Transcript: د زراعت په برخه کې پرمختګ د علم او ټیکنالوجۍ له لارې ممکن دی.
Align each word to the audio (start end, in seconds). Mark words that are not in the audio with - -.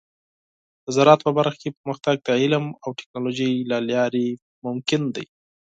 د 0.85 0.87
زراعت 0.95 1.21
په 1.23 1.31
برخه 1.37 1.57
کې 1.61 1.75
پرمختګ 1.79 2.15
د 2.23 2.29
علم 2.41 2.65
او 2.83 2.89
ټیکنالوجۍ 2.99 3.53
له 3.71 3.77
لارې 3.89 4.27
ممکن 4.65 5.01
دی. 5.15 5.25